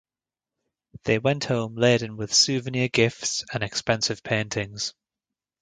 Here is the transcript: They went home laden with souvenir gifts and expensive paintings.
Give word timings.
They 1.03 1.19
went 1.19 1.43
home 1.43 1.75
laden 1.75 2.17
with 2.17 2.33
souvenir 2.33 2.87
gifts 2.89 3.45
and 3.53 3.61
expensive 3.63 4.23
paintings. 4.23 4.95